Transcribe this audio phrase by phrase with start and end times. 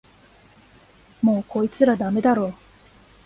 [1.21, 2.55] もうこいつらダメだろ